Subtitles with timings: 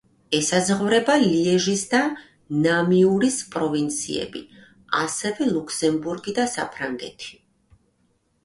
[0.35, 1.99] ესაზღვრება ლიეჟის და
[2.63, 4.43] ნამიურის პროვინციები,
[5.03, 7.31] ასევე ლუქსემბურგი და საფრანგეთი.